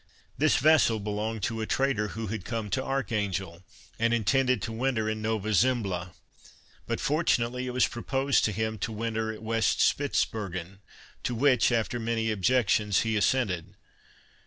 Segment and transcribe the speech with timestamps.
[0.35, 3.61] This vessel belonged to a trader who had come to Archangel,
[3.99, 6.13] and intended to winter in Nova Zembla;
[6.87, 10.79] but fortunately it was proposed to him to winter at West Spitzbergen,
[11.21, 13.75] to which, after many objections, he assented.